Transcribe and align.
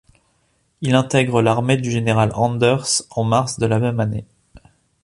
Il 0.81 0.95
intègre 0.95 1.43
l’armée 1.43 1.77
du 1.77 1.91
général 1.91 2.31
Anders 2.33 3.03
en 3.11 3.23
mars 3.23 3.59
de 3.59 3.67
la 3.67 3.77
même 3.77 3.99
année. 3.99 4.25